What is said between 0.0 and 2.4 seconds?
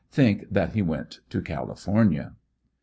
Think that he went to California.